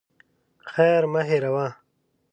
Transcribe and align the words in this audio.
خير 0.71 1.01
مه 1.11 1.21
هېروه. 1.29 1.67